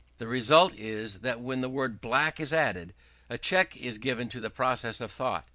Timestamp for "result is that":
0.25-1.41